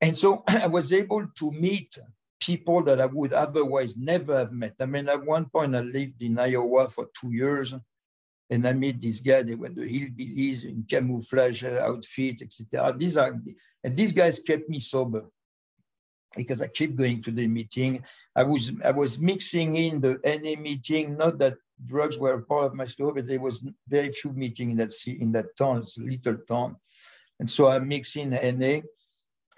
And 0.00 0.16
so 0.16 0.44
I 0.48 0.66
was 0.66 0.92
able 0.92 1.26
to 1.26 1.50
meet 1.52 1.98
people 2.40 2.82
that 2.84 3.00
I 3.00 3.06
would 3.06 3.32
otherwise 3.32 3.96
never 3.96 4.38
have 4.38 4.52
met. 4.52 4.74
I 4.80 4.86
mean, 4.86 5.08
at 5.08 5.24
one 5.24 5.46
point, 5.46 5.74
I 5.74 5.80
lived 5.80 6.22
in 6.22 6.38
Iowa 6.38 6.88
for 6.88 7.08
two 7.18 7.32
years, 7.32 7.74
and 8.50 8.66
I 8.66 8.72
met 8.72 9.00
this 9.00 9.20
guy. 9.20 9.42
They 9.42 9.54
were 9.54 9.68
the 9.68 9.82
hillbillies 9.82 10.64
in 10.64 10.84
camouflage 10.88 11.64
outfit, 11.64 12.42
etc. 12.42 12.94
These 12.96 13.16
are 13.16 13.40
and 13.84 13.96
these 13.96 14.12
guys 14.12 14.40
kept 14.40 14.68
me 14.68 14.80
sober. 14.80 15.24
because 16.36 16.60
I 16.60 16.68
kept 16.68 16.96
going 16.96 17.22
to 17.22 17.30
the 17.30 17.46
meeting. 17.48 18.04
I 18.36 18.42
was 18.42 18.72
I 18.84 18.92
was 18.92 19.18
mixing 19.18 19.76
in 19.76 20.00
the 20.00 20.18
NA 20.24 20.60
meeting, 20.60 21.16
not 21.16 21.38
that 21.38 21.54
drugs 21.84 22.18
were 22.18 22.42
part 22.42 22.66
of 22.66 22.74
my 22.74 22.84
story, 22.84 23.12
but 23.14 23.26
there 23.26 23.40
was 23.40 23.66
very 23.88 24.12
few 24.12 24.32
meetings 24.32 24.70
in 24.72 24.76
that 24.78 24.92
in 25.06 25.32
that 25.32 25.56
town, 25.56 25.78
it's 25.78 25.98
a 25.98 26.02
little 26.02 26.38
town. 26.48 26.76
And 27.40 27.48
so 27.48 27.68
I 27.68 27.78
mix 27.78 28.16
in 28.16 28.30
NA. 28.30 28.80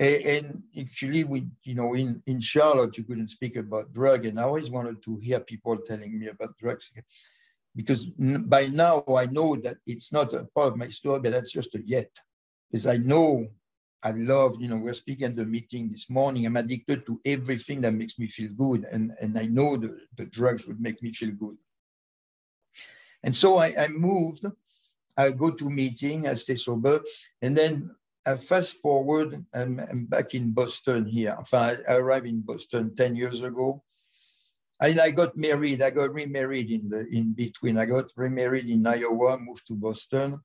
And 0.00 0.62
actually, 0.78 1.24
we, 1.24 1.46
you 1.62 1.74
know, 1.74 1.92
in, 1.92 2.22
in 2.26 2.40
Charlotte, 2.40 2.96
you 2.96 3.04
couldn't 3.04 3.28
speak 3.28 3.56
about 3.56 3.92
drug. 3.92 4.24
And 4.24 4.40
I 4.40 4.44
always 4.44 4.70
wanted 4.70 5.02
to 5.02 5.18
hear 5.18 5.40
people 5.40 5.76
telling 5.76 6.18
me 6.18 6.28
about 6.28 6.56
drugs 6.56 6.90
because 7.76 8.06
by 8.06 8.66
now 8.68 9.04
I 9.06 9.26
know 9.26 9.56
that 9.56 9.76
it's 9.86 10.10
not 10.10 10.32
a 10.32 10.44
part 10.44 10.68
of 10.68 10.78
my 10.78 10.88
story, 10.88 11.20
but 11.20 11.32
that's 11.32 11.52
just 11.52 11.74
a 11.74 11.82
yet. 11.84 12.10
Because 12.70 12.86
I 12.86 12.96
know 12.96 13.46
I 14.02 14.12
love, 14.12 14.56
you 14.58 14.68
know, 14.68 14.78
we're 14.78 14.94
speaking 14.94 15.26
at 15.26 15.36
the 15.36 15.44
meeting 15.44 15.90
this 15.90 16.08
morning. 16.08 16.46
I'm 16.46 16.56
addicted 16.56 17.04
to 17.04 17.20
everything 17.26 17.82
that 17.82 17.92
makes 17.92 18.18
me 18.18 18.26
feel 18.26 18.50
good. 18.52 18.86
And, 18.90 19.12
and 19.20 19.38
I 19.38 19.44
know 19.44 19.76
the, 19.76 19.98
the 20.16 20.24
drugs 20.24 20.66
would 20.66 20.80
make 20.80 21.02
me 21.02 21.12
feel 21.12 21.32
good. 21.32 21.58
And 23.22 23.36
so 23.36 23.58
I, 23.58 23.74
I 23.78 23.88
moved, 23.88 24.46
I 25.14 25.30
go 25.32 25.50
to 25.50 25.68
meeting, 25.68 26.26
I 26.26 26.34
stay 26.34 26.56
sober. 26.56 27.00
And 27.42 27.54
then 27.54 27.94
Fast 28.40 28.76
forward, 28.76 29.44
I'm, 29.54 29.80
I'm 29.80 30.04
back 30.04 30.34
in 30.34 30.52
Boston 30.52 31.06
here. 31.06 31.38
I 31.52 31.76
arrived 31.88 32.26
in 32.26 32.40
Boston 32.42 32.94
10 32.94 33.16
years 33.16 33.40
ago. 33.42 33.82
I, 34.80 34.98
I 35.02 35.10
got 35.10 35.36
married, 35.36 35.82
I 35.82 35.90
got 35.90 36.12
remarried 36.12 36.70
in 36.70 36.88
the 36.88 37.06
in 37.08 37.32
between. 37.34 37.78
I 37.78 37.86
got 37.86 38.06
remarried 38.16 38.68
in 38.68 38.86
Iowa, 38.86 39.38
moved 39.38 39.66
to 39.68 39.74
Boston. 39.74 40.40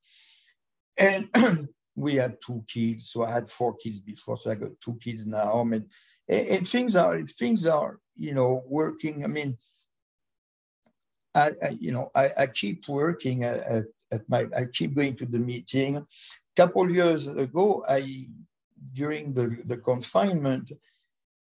And 0.97 1.29
we 1.95 2.15
had 2.15 2.37
two 2.45 2.63
kids. 2.67 3.09
So 3.09 3.23
I 3.23 3.31
had 3.31 3.49
four 3.49 3.75
kids 3.75 3.99
before, 3.99 4.37
so 4.37 4.51
I 4.51 4.55
got 4.55 4.71
two 4.81 4.97
kids 5.01 5.25
now. 5.25 5.61
I 5.61 5.63
mean, 5.63 5.85
and, 6.27 6.47
and 6.47 6.67
things 6.67 6.95
are 6.95 7.21
things 7.23 7.65
are 7.65 7.99
you 8.17 8.33
know 8.33 8.63
working. 8.67 9.23
I 9.23 9.27
mean, 9.27 9.57
I, 11.33 11.51
I 11.63 11.69
you 11.79 11.91
know 11.91 12.09
I, 12.13 12.31
I 12.37 12.47
keep 12.47 12.87
working 12.87 13.43
at, 13.43 13.85
at, 14.11 14.29
my 14.29 14.47
I 14.55 14.65
keep 14.65 14.95
going 14.95 15.15
to 15.17 15.25
the 15.25 15.39
meeting. 15.39 16.05
Couple 16.55 16.91
years 16.91 17.27
ago, 17.27 17.83
I 17.87 18.27
during 18.93 19.33
the, 19.33 19.61
the 19.65 19.77
confinement, 19.77 20.71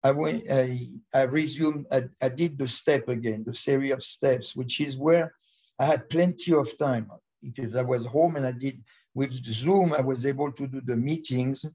I 0.05 0.13
went 0.13 0.45
I, 0.51 0.89
I 1.13 1.23
resumed 1.23 1.87
I, 1.91 2.05
I 2.23 2.29
did 2.29 2.59
the 2.59 2.69
step 2.69 3.09
again, 3.09 3.45
the 3.45 3.55
series 3.55 3.93
of 3.93 4.03
steps, 4.03 4.55
which 4.55 4.81
is 4.81 4.97
where 4.97 5.35
I 5.79 5.87
had 5.87 6.09
plenty 6.09 6.55
of 6.55 6.77
time 6.79 7.11
because 7.43 7.75
I 7.75 7.83
was 7.83 8.05
home 8.05 8.37
and 8.37 8.47
I 8.47 8.53
did 8.53 8.83
with 9.15 9.33
Zoom, 9.45 9.93
I 9.93 10.01
was 10.01 10.27
able 10.27 10.53
to 10.53 10.67
do 10.67 10.81
the 10.81 10.97
meetings. 10.97 11.67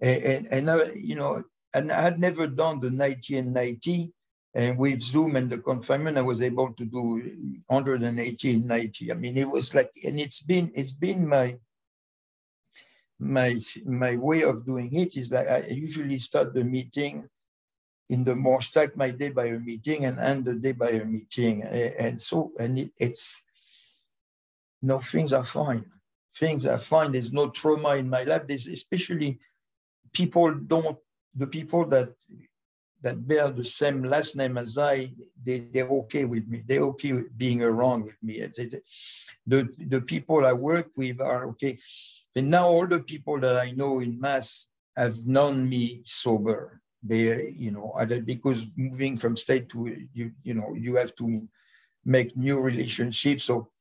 And, 0.00 0.22
and, 0.22 0.46
and 0.52 0.70
I, 0.70 0.92
you 0.94 1.14
know, 1.14 1.42
and 1.74 1.90
I 1.90 2.00
had 2.00 2.18
never 2.18 2.46
done 2.46 2.80
the 2.80 2.90
90 2.90 3.38
and 3.38 3.54
90. 3.54 4.12
And 4.54 4.76
with 4.76 5.00
Zoom 5.00 5.36
and 5.36 5.48
the 5.48 5.58
confinement, 5.58 6.18
I 6.18 6.22
was 6.22 6.42
able 6.42 6.72
to 6.74 6.84
do 6.84 7.60
180 7.68 8.50
and 8.50 8.66
90. 8.66 9.12
I 9.12 9.14
mean, 9.14 9.38
it 9.38 9.48
was 9.48 9.74
like, 9.74 9.90
and 10.04 10.20
it's 10.20 10.42
been, 10.42 10.70
it's 10.74 10.92
been 10.92 11.26
my, 11.26 11.56
my, 13.22 13.58
my 13.84 14.16
way 14.16 14.42
of 14.42 14.66
doing 14.66 14.92
it 14.94 15.16
is 15.16 15.28
that 15.30 15.48
I 15.50 15.66
usually 15.68 16.18
start 16.18 16.54
the 16.54 16.64
meeting 16.64 17.28
in 18.08 18.24
the 18.24 18.34
more 18.34 18.60
start 18.60 18.96
my 18.96 19.10
day 19.10 19.30
by 19.30 19.46
a 19.46 19.58
meeting 19.58 20.04
and 20.04 20.18
end 20.18 20.44
the 20.44 20.54
day 20.54 20.72
by 20.72 20.90
a 20.90 21.04
meeting. 21.04 21.62
And 21.62 22.20
so, 22.20 22.52
and 22.58 22.78
it, 22.78 22.90
it's, 22.98 23.42
no, 24.82 24.98
things 25.00 25.32
are 25.32 25.44
fine 25.44 25.84
things 26.36 26.66
are 26.66 26.78
fine. 26.78 27.12
there's 27.12 27.32
no 27.32 27.50
trauma 27.50 27.96
in 27.96 28.08
my 28.08 28.22
life. 28.24 28.46
There's 28.46 28.66
especially 28.66 29.38
people 30.12 30.54
don't 30.54 30.98
the 31.34 31.46
people 31.46 31.84
that 31.86 32.10
that 33.02 33.26
bear 33.26 33.50
the 33.50 33.64
same 33.64 34.04
last 34.04 34.36
name 34.36 34.56
as 34.56 34.78
I, 34.78 35.12
they, 35.42 35.58
they're 35.58 35.88
okay 35.88 36.24
with 36.24 36.46
me. 36.46 36.62
They're 36.64 36.84
okay 36.84 37.12
with 37.12 37.36
being 37.36 37.60
around 37.60 38.04
with 38.04 38.16
me. 38.22 38.46
The, 39.44 39.68
the 39.76 40.00
people 40.00 40.46
I 40.46 40.52
work 40.52 40.90
with 40.96 41.20
are 41.20 41.48
okay. 41.48 41.80
And 42.34 42.50
now 42.50 42.68
all 42.68 42.86
the 42.86 43.00
people 43.00 43.38
that 43.40 43.56
I 43.56 43.72
know 43.72 44.00
in 44.00 44.20
mass 44.20 44.66
have 44.96 45.26
known 45.26 45.68
me 45.68 46.02
sober. 46.04 46.80
They, 47.02 47.54
you 47.56 47.72
know, 47.72 47.94
because 48.24 48.64
moving 48.76 49.16
from 49.16 49.36
state 49.36 49.68
to, 49.70 50.06
you, 50.14 50.30
you 50.44 50.54
know, 50.54 50.74
you 50.74 50.94
have 50.96 51.14
to 51.16 51.48
make 52.04 52.36
new 52.36 52.60
relationships. 52.60 53.44
So 53.44 53.72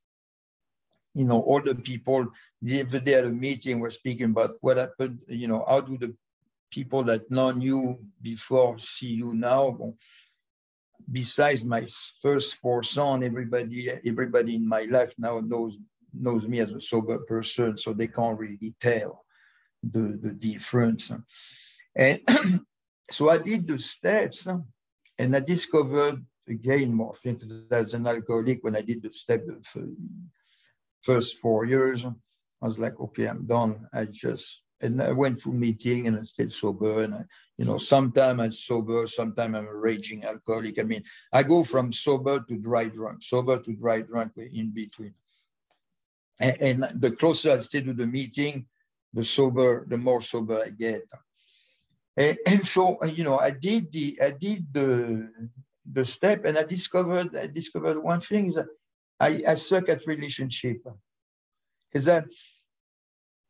you 1.13 1.25
know, 1.25 1.41
all 1.41 1.61
the 1.61 1.75
people 1.75 2.27
the 2.61 2.81
other 2.81 2.99
day 2.99 3.15
at 3.15 3.25
a 3.25 3.29
meeting 3.29 3.79
were 3.79 3.89
speaking 3.89 4.27
about 4.27 4.51
what 4.61 4.77
happened, 4.77 5.19
you 5.27 5.47
know, 5.47 5.65
how 5.67 5.81
do 5.81 5.97
the 5.97 6.15
people 6.71 7.03
that 7.03 7.29
know 7.29 7.51
you 7.51 7.99
before 8.21 8.77
see 8.79 9.13
you 9.13 9.33
now? 9.33 9.75
Well, 9.77 9.95
besides 11.11 11.65
my 11.65 11.85
first 12.21 12.55
four 12.55 12.83
sons, 12.83 13.25
everybody, 13.25 13.91
everybody 14.05 14.55
in 14.55 14.67
my 14.67 14.83
life 14.83 15.13
now 15.17 15.39
knows 15.39 15.77
knows 16.13 16.47
me 16.47 16.59
as 16.59 16.71
a 16.71 16.81
sober 16.81 17.19
person, 17.19 17.77
so 17.77 17.93
they 17.93 18.07
can't 18.07 18.39
really 18.39 18.73
tell 18.79 19.25
the, 19.83 20.19
the 20.21 20.31
difference. 20.31 21.11
And 21.95 22.21
so 23.11 23.29
I 23.29 23.37
did 23.37 23.67
the 23.67 23.79
steps 23.79 24.47
and 25.17 25.35
I 25.35 25.39
discovered 25.39 26.23
again 26.47 26.93
more 26.93 27.15
things 27.15 27.51
as 27.71 27.93
an 27.93 28.07
alcoholic 28.07 28.63
when 28.63 28.75
I 28.75 28.81
did 28.81 29.01
the 29.01 29.11
step 29.11 29.43
first 31.01 31.37
four 31.39 31.65
years, 31.65 32.05
I 32.05 32.65
was 32.65 32.79
like, 32.79 32.99
okay, 32.99 33.27
I'm 33.27 33.45
done. 33.45 33.87
I 33.93 34.05
just, 34.05 34.63
and 34.81 35.01
I 35.01 35.11
went 35.11 35.41
through 35.41 35.53
meeting 35.53 36.07
and 36.07 36.17
I 36.19 36.23
stayed 36.23 36.51
sober. 36.51 37.03
And 37.03 37.13
I, 37.15 37.23
you 37.57 37.65
know, 37.65 37.77
sometimes 37.77 38.39
I'm 38.39 38.51
sober, 38.51 39.07
sometimes 39.07 39.55
I'm 39.55 39.67
a 39.67 39.75
raging 39.75 40.23
alcoholic. 40.23 40.79
I 40.79 40.83
mean, 40.83 41.03
I 41.33 41.43
go 41.43 41.63
from 41.63 41.91
sober 41.91 42.39
to 42.39 42.57
dry 42.57 42.85
drunk, 42.85 43.23
sober 43.23 43.57
to 43.59 43.73
dry 43.73 44.01
drunk 44.01 44.33
in 44.37 44.71
between. 44.71 45.13
And, 46.41 46.57
and 46.61 47.01
the 47.01 47.11
closer 47.11 47.51
I 47.51 47.59
stay 47.59 47.81
to 47.81 47.93
the 47.93 48.07
meeting, 48.07 48.65
the 49.13 49.23
sober, 49.23 49.85
the 49.87 49.97
more 49.97 50.21
sober 50.21 50.63
I 50.65 50.69
get. 50.69 51.03
And, 52.17 52.37
and 52.45 52.65
so, 52.65 53.03
you 53.05 53.23
know, 53.23 53.37
I 53.39 53.51
did 53.51 53.91
the, 53.91 54.19
I 54.21 54.31
did 54.31 54.65
the, 54.73 55.29
the 55.89 56.05
step 56.05 56.45
and 56.45 56.57
I 56.57 56.63
discovered, 56.63 57.35
I 57.37 57.47
discovered 57.47 57.97
one 58.01 58.21
thing 58.21 58.47
is 58.47 58.55
that 58.55 58.67
I, 59.19 59.41
I 59.47 59.53
suck 59.53 59.87
at 59.89 60.07
relationship. 60.07 60.81
Because 61.91 62.09
I 62.09 62.23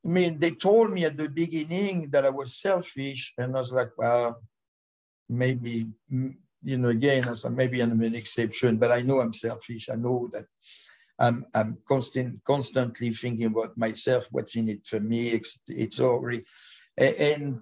mean, 0.03 0.39
they 0.39 0.51
told 0.51 0.91
me 0.91 1.05
at 1.05 1.15
the 1.15 1.29
beginning 1.29 2.09
that 2.11 2.25
I 2.25 2.29
was 2.29 2.57
selfish, 2.57 3.33
and 3.37 3.55
I 3.55 3.59
was 3.59 3.71
like, 3.71 3.91
well, 3.97 4.41
maybe, 5.29 5.87
you 6.09 6.77
know, 6.77 6.89
again, 6.89 7.29
I 7.29 7.35
said, 7.35 7.55
maybe 7.55 7.81
I'm 7.81 8.01
an 8.01 8.15
exception, 8.15 8.77
but 8.77 8.91
I 8.91 9.01
know 9.03 9.21
I'm 9.21 9.33
selfish. 9.33 9.89
I 9.89 9.95
know 9.95 10.29
that 10.33 10.45
I'm, 11.21 11.45
I'm 11.53 11.77
constant, 11.87 12.43
constantly 12.43 13.11
thinking 13.13 13.45
about 13.45 13.77
myself, 13.77 14.27
what's 14.31 14.55
in 14.55 14.69
it 14.69 14.87
for 14.87 14.99
me. 14.99 15.29
It's, 15.29 15.59
it's 15.67 15.99
and 16.97 17.61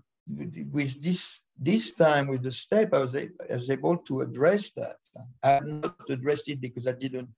with 0.72 1.02
this 1.02 1.42
this 1.62 1.96
time 1.96 2.28
with 2.28 2.44
the 2.44 2.52
step, 2.52 2.94
I 2.94 3.00
was, 3.00 3.16
I 3.16 3.28
was 3.50 3.70
able 3.70 3.98
to 3.98 4.22
address 4.22 4.72
that. 4.72 4.98
I 5.44 5.50
had 5.52 5.68
not 5.68 6.10
addressed 6.10 6.48
it 6.48 6.62
because 6.62 6.88
I 6.88 6.94
didn't 6.94 7.30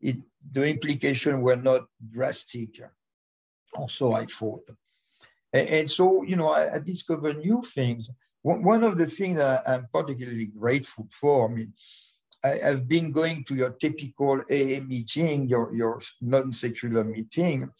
it, 0.00 0.16
the 0.52 0.64
implications 0.64 1.42
were 1.42 1.56
not 1.56 1.86
drastic. 2.10 2.80
Also, 3.74 4.12
I 4.12 4.26
thought. 4.26 4.68
And, 5.52 5.68
and 5.68 5.90
so, 5.90 6.22
you 6.22 6.36
know, 6.36 6.48
I, 6.48 6.74
I, 6.74 6.78
discovered 6.78 7.38
new 7.38 7.62
things. 7.62 8.10
One, 8.42 8.62
one 8.62 8.82
of 8.82 8.96
the 8.96 9.06
things 9.06 9.38
that 9.38 9.62
I'm 9.66 9.86
particularly 9.92 10.46
grateful 10.46 11.08
for, 11.10 11.48
I 11.48 11.52
mean, 11.52 11.72
I, 12.44 12.58
have 12.62 12.88
been 12.88 13.12
going 13.12 13.44
to 13.44 13.54
your 13.54 13.70
typical 13.70 14.40
AA 14.50 14.80
meeting, 14.80 15.48
your, 15.48 15.74
your 15.74 16.00
non-secular 16.20 17.04
meeting 17.04 17.70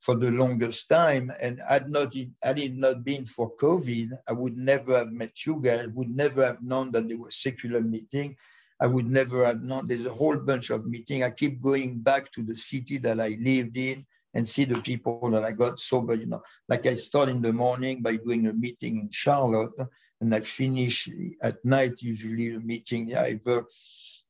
for 0.00 0.14
the 0.14 0.30
longest 0.30 0.88
time. 0.88 1.32
And 1.40 1.60
had 1.68 1.90
not 1.90 2.14
had 2.42 2.58
it 2.58 2.74
not 2.76 3.04
been 3.04 3.26
for 3.26 3.56
COVID, 3.56 4.10
I 4.28 4.32
would 4.32 4.56
never 4.56 4.98
have 4.98 5.12
met 5.12 5.44
you 5.44 5.60
guys, 5.60 5.88
would 5.88 6.10
never 6.10 6.44
have 6.44 6.62
known 6.62 6.92
that 6.92 7.08
there 7.08 7.18
was 7.18 7.36
secular 7.36 7.80
meeting. 7.80 8.36
I 8.78 8.86
would 8.86 9.10
never 9.10 9.44
have 9.44 9.62
known. 9.62 9.88
There's 9.88 10.04
a 10.04 10.12
whole 10.12 10.36
bunch 10.36 10.70
of 10.70 10.86
meeting. 10.86 11.22
I 11.22 11.30
keep 11.30 11.60
going 11.60 11.98
back 11.98 12.30
to 12.32 12.42
the 12.42 12.56
city 12.56 12.98
that 12.98 13.18
I 13.20 13.36
lived 13.40 13.76
in 13.76 14.04
and 14.34 14.46
see 14.46 14.64
the 14.64 14.80
people 14.82 15.30
that 15.30 15.42
I 15.42 15.52
got 15.52 15.80
sober. 15.80 16.14
You 16.14 16.26
know, 16.26 16.42
like 16.68 16.86
I 16.86 16.94
start 16.94 17.30
in 17.30 17.40
the 17.40 17.52
morning 17.52 18.02
by 18.02 18.16
doing 18.16 18.46
a 18.46 18.52
meeting 18.52 19.00
in 19.00 19.10
Charlotte, 19.10 19.72
and 20.20 20.34
I 20.34 20.40
finish 20.40 21.08
at 21.42 21.64
night 21.64 22.02
usually 22.02 22.54
a 22.54 22.60
meeting 22.60 23.16
either. 23.16 23.64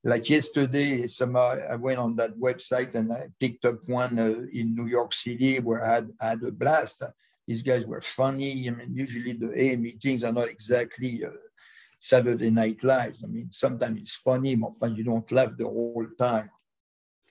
Like 0.05 0.29
yesterday, 0.31 1.07
somehow 1.07 1.57
I 1.69 1.77
went 1.77 1.99
on 1.99 2.17
that 2.17 2.39
website 2.39 2.95
and 2.95 3.13
I 3.13 3.29
picked 3.41 3.65
up 3.65 3.89
one 3.89 4.19
uh, 4.19 4.47
in 4.53 4.75
New 4.75 4.87
York 4.87 5.13
City 5.13 5.59
where 5.59 5.85
I 5.85 5.95
had, 5.95 6.11
had 6.21 6.43
a 6.43 6.53
blast. 6.53 7.03
These 7.47 7.63
guys 7.63 7.87
were 7.87 8.01
funny. 8.01 8.69
I 8.69 8.71
mean, 8.71 8.95
usually 8.95 9.33
the 9.33 9.53
A 9.61 9.77
meetings 9.77 10.23
are 10.23 10.33
not 10.33 10.49
exactly 10.49 11.25
uh, 11.25 11.31
Saturday 11.99 12.51
Night 12.51 12.85
Lives. 12.85 13.25
I 13.25 13.27
mean, 13.27 13.49
sometimes 13.51 14.01
it's 14.01 14.17
funny, 14.17 14.55
but 14.55 14.97
you 14.97 15.05
don't 15.05 15.31
laugh 15.33 15.57
the 15.57 15.65
whole 15.65 16.07
time. 16.19 16.51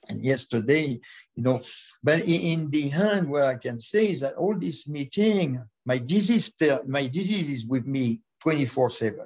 And 0.08 0.24
yesterday, 0.24 1.00
you 1.34 1.42
know, 1.42 1.60
but 2.02 2.20
in 2.20 2.70
the 2.70 2.92
end, 2.92 3.28
what 3.28 3.42
I 3.42 3.56
can 3.56 3.78
say 3.78 4.10
is 4.10 4.20
that 4.20 4.34
all 4.34 4.56
this 4.56 4.86
meeting, 4.88 5.62
my 5.84 5.98
disease, 5.98 6.52
my 6.86 7.06
disease 7.06 7.50
is 7.50 7.66
with 7.66 7.86
me 7.86 8.20
24 8.40 8.90
7. 8.90 9.20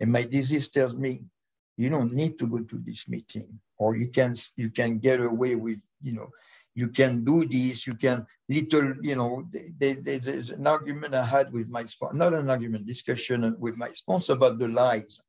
And 0.00 0.12
my 0.12 0.22
disease 0.22 0.68
tells 0.68 0.96
me, 0.96 1.22
you 1.76 1.88
don't 1.88 2.12
need 2.12 2.38
to 2.38 2.46
go 2.46 2.58
to 2.58 2.78
this 2.78 3.08
meeting, 3.08 3.60
or 3.78 3.96
you 3.96 4.08
can 4.08 4.34
you 4.56 4.70
can 4.70 4.98
get 4.98 5.20
away 5.20 5.54
with, 5.54 5.80
you 6.02 6.12
know, 6.12 6.30
you 6.74 6.88
can 6.88 7.24
do 7.24 7.44
this, 7.44 7.86
you 7.86 7.94
can 7.94 8.26
little, 8.48 8.94
you 9.02 9.16
know, 9.16 9.46
they, 9.52 9.94
they, 9.94 10.18
there's 10.18 10.50
an 10.50 10.66
argument 10.66 11.14
I 11.14 11.24
had 11.24 11.52
with 11.52 11.68
my 11.68 11.84
sponsor, 11.84 12.16
not 12.16 12.34
an 12.34 12.50
argument, 12.50 12.86
discussion 12.86 13.56
with 13.58 13.76
my 13.76 13.90
sponsor 13.92 14.34
about 14.34 14.58
the 14.58 14.68
lies. 14.68 15.20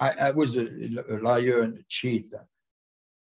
I, 0.00 0.12
I 0.20 0.30
was 0.32 0.56
a, 0.56 0.66
a 1.10 1.16
liar 1.18 1.62
and 1.62 1.78
a 1.78 1.82
cheat. 1.88 2.26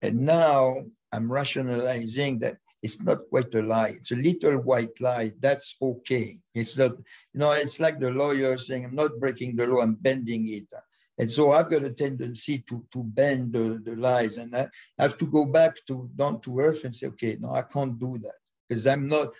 And 0.01 0.21
now 0.21 0.83
I'm 1.12 1.31
rationalizing 1.31 2.39
that 2.39 2.57
it's 2.81 3.01
not 3.01 3.27
quite 3.29 3.53
a 3.55 3.62
lie. 3.62 3.95
It's 3.98 4.12
a 4.12 4.15
little 4.15 4.57
white 4.62 5.00
lie. 5.01 5.33
That's 5.39 5.75
okay. 5.81 6.39
It's 6.53 6.77
not, 6.77 6.91
you 7.33 7.39
know, 7.39 7.51
it's 7.51 7.79
like 7.79 8.00
the 8.00 8.12
lawyer 8.12 8.57
saying, 8.57 8.86
I'm 8.86 8.95
not 8.95 9.19
breaking 9.19 9.55
the 9.55 9.67
law, 9.67 9.81
I'm 9.81 9.95
bending 9.95 10.48
it. 10.48 10.71
And 11.17 11.29
so 11.29 11.51
I've 11.51 11.69
got 11.69 11.83
a 11.83 11.91
tendency 11.91 12.59
to, 12.69 12.86
to 12.93 13.03
bend 13.03 13.51
the, 13.51 13.81
the 13.83 13.95
lies. 13.98 14.38
And 14.38 14.55
I 14.55 14.69
have 14.98 15.17
to 15.17 15.25
go 15.25 15.45
back 15.45 15.86
to 15.88 16.09
down 16.15 16.39
to 16.41 16.59
earth 16.59 16.86
and 16.86 16.95
say, 16.95 17.07
okay, 17.07 17.38
no, 17.39 17.53
I 17.53 17.63
can't 17.63 18.00
do 18.00 18.17
that. 18.19 18.36
Because 18.67 18.88
I'm 18.88 19.09
not, 19.09 19.33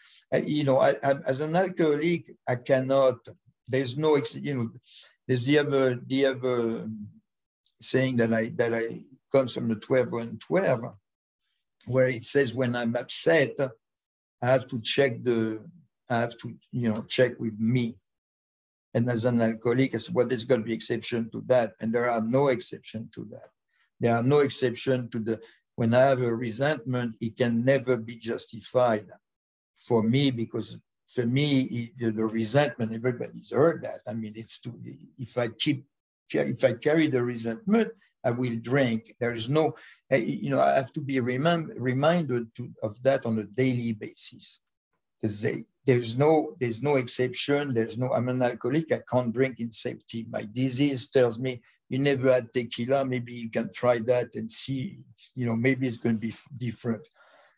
you 0.46 0.66
know, 0.66 0.80
I, 0.80 0.96
I, 1.02 1.16
as 1.26 1.40
an 1.40 1.56
alcoholic, 1.56 2.36
I 2.48 2.56
cannot, 2.56 3.20
there's 3.68 3.98
no, 3.98 4.22
you 4.34 4.54
know, 4.56 4.70
there's 5.26 5.46
the 5.46 5.60
other, 5.60 5.96
the 5.96 6.26
other 6.26 6.90
saying 7.80 8.18
that 8.18 8.34
I, 8.34 8.52
that 8.56 8.74
I 8.74 9.00
comes 9.32 9.54
from 9.54 9.70
the 9.70 9.76
12 9.76 10.14
and 10.14 10.42
12 10.42 10.82
where 11.86 12.10
it 12.10 12.26
says 12.26 12.54
when 12.54 12.76
I'm 12.76 12.96
upset, 12.96 13.56
I 14.42 14.48
have 14.48 14.68
to 14.68 14.80
check 14.82 15.24
the, 15.24 15.60
I 16.10 16.20
have 16.20 16.38
to, 16.38 16.54
you 16.72 16.92
know, 16.92 17.04
check 17.04 17.40
with 17.40 17.60
me. 17.60 17.98
And 18.94 19.10
as 19.10 19.26
an 19.26 19.40
alcoholic, 19.42 19.94
I 19.94 20.00
said, 20.00 20.16
well, 20.16 20.28
there's 20.28 20.46
going 20.46 20.62
to 20.62 20.66
be 20.66 20.74
exception 20.74 21.30
to 21.32 21.44
that. 21.48 21.74
And 21.80 21.94
there 21.94 22.10
are 22.10 22.22
no 22.22 22.48
exception 22.48 23.10
to 23.14 23.28
that. 23.32 23.50
There 24.00 24.16
are 24.16 24.24
no 24.24 24.40
exception 24.40 25.10
to 25.10 25.20
the, 25.20 25.40
when 25.76 25.94
I 25.94 26.00
have 26.02 26.22
a 26.22 26.34
resentment, 26.34 27.16
it 27.22 27.38
can 27.38 27.64
never 27.64 27.98
be 27.98 28.16
justified 28.16 29.08
for 29.88 30.04
me 30.04 30.32
because 30.32 30.80
for 31.14 31.26
me, 31.26 31.92
the, 31.98 32.12
the 32.12 32.26
resentment, 32.26 32.94
everybody's 32.94 33.52
heard 33.52 33.84
that. 33.84 34.02
I 34.08 34.14
mean, 34.14 34.34
it's 34.36 34.60
to, 34.60 34.74
if 35.18 35.38
I 35.38 35.50
keep, 35.50 35.86
if 36.32 36.64
I 36.64 36.74
carry 36.74 37.08
the 37.08 37.24
resentment, 37.24 37.90
I 38.24 38.32
will 38.32 38.56
drink. 38.58 39.16
There 39.20 39.34
is 39.34 39.48
no, 39.50 39.76
you 40.12 40.50
know, 40.50 40.62
I 40.62 40.74
have 40.74 40.92
to 40.94 41.02
be 41.02 41.20
remind, 41.20 41.72
reminded 41.78 42.54
to, 42.56 42.70
of 42.84 43.02
that 43.04 43.26
on 43.26 43.40
a 43.40 43.44
daily 43.44 43.94
basis. 43.94 44.60
Because 45.22 45.46
there's 45.86 46.18
no, 46.18 46.56
there's 46.60 46.82
no 46.82 46.96
exception. 46.96 47.74
There's 47.74 47.98
no, 47.98 48.12
I'm 48.14 48.30
an 48.30 48.42
alcoholic. 48.42 48.92
I 48.92 49.02
can't 49.10 49.34
drink 49.34 49.60
in 49.60 49.72
safety. 49.72 50.26
My 50.30 50.44
disease 50.44 51.10
tells 51.10 51.38
me 51.38 51.62
you 51.90 52.00
never 52.00 52.32
had 52.32 52.54
tequila. 52.54 53.04
Maybe 53.04 53.34
you 53.34 53.50
can 53.50 53.72
try 53.74 54.00
that 54.00 54.36
and 54.36 54.50
see, 54.50 55.00
you 55.36 55.46
know, 55.46 55.56
maybe 55.56 55.88
it's 55.88 55.98
going 55.98 56.16
to 56.16 56.28
be 56.28 56.34
different. 56.56 57.02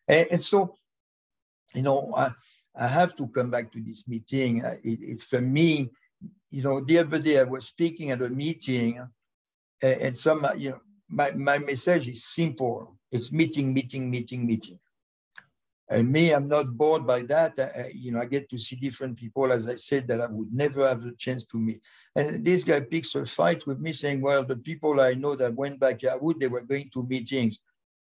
And, 0.08 0.28
and 0.32 0.42
so, 0.42 0.76
you 1.74 1.84
know, 1.84 2.14
I, 2.16 2.32
I 2.76 2.88
have 2.88 3.16
to 3.18 3.28
come 3.28 3.52
back 3.52 3.72
to 3.74 3.82
this 3.82 4.08
meeting. 4.08 4.64
It, 4.84 5.00
it, 5.02 5.22
for 5.22 5.42
me, 5.42 5.90
you 6.50 6.64
know, 6.64 6.80
the 6.80 7.00
other 7.00 7.20
day 7.20 7.40
I 7.40 7.44
was 7.44 7.66
speaking 7.66 8.12
at 8.12 8.22
a 8.22 8.30
meeting 8.30 9.08
and 9.82 10.18
some, 10.18 10.46
you 10.58 10.72
know, 10.72 10.80
my, 11.10 11.32
my 11.32 11.58
message 11.58 12.08
is 12.08 12.24
simple. 12.24 12.98
It's 13.12 13.32
meeting, 13.32 13.74
meeting, 13.74 14.10
meeting, 14.10 14.46
meeting. 14.46 14.80
And 15.90 16.10
me, 16.10 16.32
I'm 16.32 16.48
not 16.48 16.78
bored 16.78 17.06
by 17.06 17.24
that. 17.24 17.60
I, 17.60 17.92
you 17.94 18.14
know, 18.14 18.22
I 18.22 18.26
get 18.26 18.50
to 18.50 18.58
see 18.58 18.78
different 18.78 19.18
people, 19.18 19.52
as 19.52 19.68
I 19.68 19.76
said, 19.76 20.08
that 20.08 20.22
I 20.22 20.28
would 20.28 20.54
never 20.54 20.88
have 20.88 21.04
the 21.04 21.12
chance 21.12 21.44
to 21.46 21.58
meet. 21.58 21.82
And 22.16 22.46
this 22.46 22.64
guy 22.64 22.80
picks 22.80 23.14
a 23.16 23.26
fight 23.26 23.68
with 23.68 23.80
me 23.80 23.92
saying, 23.92 24.22
well, 24.22 24.46
the 24.46 24.56
people 24.56 25.02
I 25.02 25.16
know 25.16 25.36
that 25.36 25.54
went 25.54 25.82
back 25.82 26.00
would 26.22 26.40
they 26.40 26.48
were 26.48 26.62
going 26.62 26.90
to 26.94 27.04
meetings. 27.04 27.60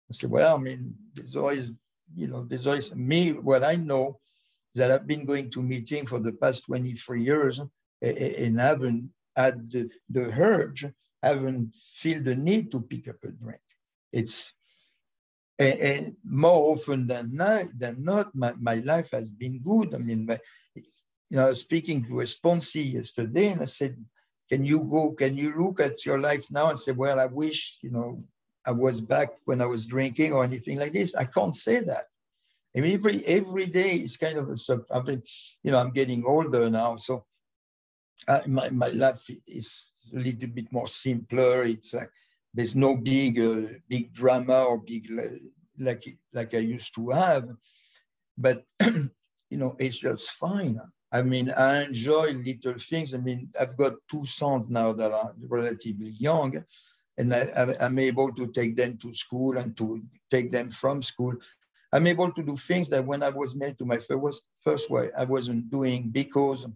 I 0.08 0.14
said, 0.14 0.30
well, 0.30 0.56
I 0.56 0.60
mean, 0.60 0.94
there's 1.16 1.36
always, 1.36 1.72
you 2.16 2.28
know, 2.28 2.46
there's 2.46 2.68
always 2.68 2.94
me, 2.94 3.32
what 3.32 3.64
I 3.64 3.76
know 3.76 4.20
that 4.76 4.92
I've 4.92 5.08
been 5.08 5.26
going 5.26 5.50
to 5.52 5.64
meeting 5.64 6.06
for 6.06 6.20
the 6.20 6.34
past 6.34 6.66
23 6.66 7.24
years 7.24 7.60
eh, 8.04 8.14
eh, 8.16 8.46
and 8.46 8.60
haven't 8.60 9.10
had 9.36 9.72
the, 9.72 9.90
the 10.10 10.26
urge 10.40 10.86
haven't 11.28 11.76
feel 11.76 12.24
the 12.24 12.36
need 12.36 12.72
to 12.72 12.82
pick 12.82 13.08
up 13.08 13.24
a 13.24 13.30
drink. 13.30 13.62
It's 14.12 14.54
and, 15.60 15.80
and 15.80 16.16
more 16.24 16.74
often 16.74 17.06
than 17.06 17.36
not, 17.36 17.78
than 17.78 18.04
not 18.04 18.34
my, 18.34 18.54
my 18.60 18.76
life 18.76 19.12
has 19.12 19.30
been 19.30 19.60
good. 19.60 19.94
I 19.94 19.98
mean, 19.98 20.26
my, 20.26 20.40
you 20.74 21.38
know, 21.38 21.52
speaking 21.54 22.04
to 22.06 22.22
a 22.22 22.24
sponsee 22.24 22.94
yesterday, 22.94 23.50
and 23.50 23.62
I 23.62 23.66
said, 23.66 24.04
"Can 24.50 24.66
you 24.66 24.86
go? 24.86 25.12
Can 25.12 25.38
you 25.38 25.54
look 25.56 25.82
at 25.82 26.06
your 26.06 26.20
life 26.20 26.46
now 26.50 26.70
and 26.70 26.80
say, 26.80 26.94
well, 26.94 27.20
I 27.20 27.26
wish 27.26 27.78
you 27.82 27.92
know 27.92 28.24
I 28.66 28.72
was 28.72 29.02
back 29.02 29.30
when 29.46 29.62
I 29.62 29.66
was 29.66 29.86
drinking 29.86 30.34
or 30.34 30.44
anything 30.44 30.80
like 30.80 30.94
this." 30.94 31.14
I 31.14 31.26
can't 31.26 31.56
say 31.56 31.82
that. 31.82 32.06
I 32.76 32.80
mean, 32.80 32.94
every 32.94 33.24
every 33.26 33.66
day 33.66 33.98
is 33.98 34.18
kind 34.18 34.38
of 34.38 34.50
a. 34.50 34.58
I 34.92 35.02
mean, 35.02 35.22
you 35.62 35.72
know, 35.72 35.80
I'm 35.80 35.92
getting 35.92 36.24
older 36.26 36.70
now, 36.70 36.98
so 36.98 37.26
uh, 38.28 38.42
my 38.48 38.70
my 38.70 38.88
life 38.88 39.30
is 39.46 39.90
a 40.14 40.20
little 40.20 40.50
bit 40.50 40.72
more 40.72 40.88
simpler. 40.88 41.64
It's 41.64 41.94
like 41.94 42.12
there's 42.54 42.76
no 42.76 42.96
big 42.96 43.40
uh, 43.40 43.74
big 43.88 44.14
drama 44.14 44.64
or 44.64 44.80
big 44.80 45.10
like 45.80 46.18
like 46.34 46.54
I 46.54 46.60
used 46.60 46.94
to 46.96 47.10
have, 47.10 47.50
but 48.38 48.66
you 48.84 49.58
know 49.58 49.76
it's 49.80 50.00
just 50.00 50.32
fine. 50.32 50.80
I 51.12 51.24
mean, 51.24 51.50
I 51.52 51.86
enjoy 51.86 52.34
little 52.34 52.76
things. 52.78 53.16
I 53.16 53.18
mean, 53.18 53.50
I've 53.60 53.76
got 53.76 53.94
two 54.10 54.24
sons 54.26 54.70
now 54.70 54.94
that 54.94 55.12
are 55.12 55.34
relatively 55.48 56.12
young, 56.20 56.64
and 57.18 57.34
I, 57.34 57.76
am 57.80 57.98
able 57.98 58.32
to 58.34 58.48
take 58.48 58.76
them 58.76 58.98
to 58.98 59.14
school 59.14 59.58
and 59.58 59.76
to 59.78 60.02
take 60.30 60.52
them 60.52 60.70
from 60.70 61.02
school. 61.02 61.34
I'm 61.92 62.06
able 62.06 62.32
to 62.32 62.44
do 62.44 62.56
things 62.56 62.90
that 62.90 63.04
when 63.06 63.24
I 63.24 63.30
was 63.30 63.56
married 63.56 63.80
to 63.80 63.86
my 63.86 63.98
first 63.98 64.44
first 64.62 64.92
wife, 64.92 65.10
I 65.18 65.26
wasn't 65.26 65.72
doing 65.72 66.10
because 66.10 66.68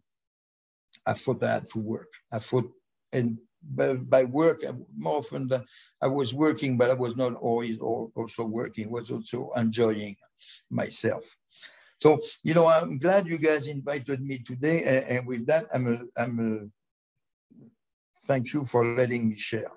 I 1.05 1.13
thought 1.13 1.43
I 1.43 1.53
had 1.53 1.69
to 1.71 1.79
work. 1.79 2.11
I 2.31 2.39
thought 2.39 2.71
and 3.13 3.37
by, 3.75 3.93
by 3.93 4.23
work, 4.25 4.63
more 4.97 5.19
often 5.19 5.47
than 5.47 5.63
I 6.01 6.07
was 6.07 6.33
working, 6.33 6.77
but 6.77 6.89
I 6.89 6.93
was 6.93 7.15
not 7.15 7.35
always 7.35 7.77
also 7.79 8.43
working, 8.43 8.91
was 8.91 9.09
also 9.11 9.51
enjoying 9.55 10.17
myself. 10.69 11.23
So, 11.99 12.19
you 12.43 12.53
know, 12.53 12.67
I'm 12.67 12.97
glad 12.97 13.27
you 13.27 13.37
guys 13.37 13.67
invited 13.67 14.21
me 14.21 14.39
today. 14.39 14.83
And, 14.83 15.05
and 15.05 15.27
with 15.27 15.45
that, 15.45 15.67
I'm, 15.73 15.87
a, 15.87 16.21
I'm 16.21 16.39
a, 16.39 17.65
thank 18.25 18.51
you 18.53 18.65
for 18.65 18.83
letting 18.83 19.29
me 19.29 19.37
share. 19.37 19.71